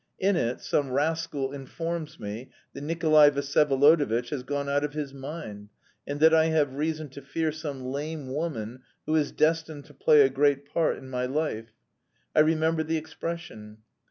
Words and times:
In 0.17 0.35
it 0.35 0.61
some 0.61 0.89
rascal 0.91 1.53
informs 1.53 2.19
me 2.19 2.49
that 2.73 2.81
Nikolay 2.81 3.29
Vsyevolodovitch 3.29 4.29
has 4.29 4.41
gone 4.41 4.67
out 4.67 4.83
of 4.83 4.93
his 4.93 5.13
mind, 5.13 5.69
and 6.07 6.19
that 6.19 6.33
I 6.33 6.45
have 6.45 6.73
reason 6.73 7.07
to 7.09 7.21
fear 7.21 7.51
some 7.51 7.83
lame 7.85 8.33
woman, 8.33 8.81
who 9.05 9.15
'is 9.15 9.31
destined 9.31 9.85
to 9.85 9.93
play 9.93 10.21
a 10.21 10.29
great 10.29 10.65
part 10.67 10.97
in 10.97 11.07
my 11.11 11.27
life.' 11.27 11.75
I 12.35 12.39
remember 12.39 12.81
the 12.81 12.97
expression. 12.97 13.77